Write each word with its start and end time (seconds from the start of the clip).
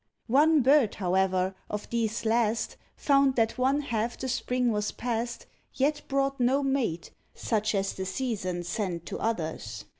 One 0.25 0.63
bird, 0.63 0.95
however, 0.95 1.53
of 1.69 1.87
these 1.91 2.25
last, 2.25 2.75
Found 2.95 3.35
that 3.35 3.59
one 3.59 3.81
half 3.81 4.17
the 4.17 4.27
spring 4.29 4.71
was 4.71 4.91
past, 4.91 5.45
Yet 5.75 6.01
brought 6.07 6.39
no 6.39 6.63
mate, 6.63 7.11
such 7.35 7.75
as 7.75 7.93
the 7.93 8.05
season 8.07 8.63
sent 8.63 9.05
To 9.05 9.19
others. 9.19 9.85